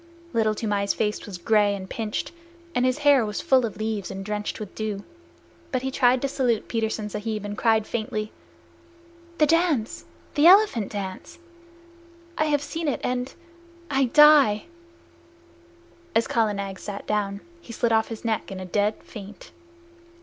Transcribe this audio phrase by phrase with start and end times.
[0.33, 2.31] Little Toomai's face was gray and pinched,
[2.73, 5.03] and his hair was full of leaves and drenched with dew,
[5.71, 8.31] but he tried to salute Petersen Sahib, and cried faintly:
[9.37, 11.37] "The dance the elephant dance!
[12.35, 13.31] I have seen it, and
[13.91, 14.65] I die!"
[16.15, 19.51] As Kala Nag sat down, he slid off his neck in a dead faint.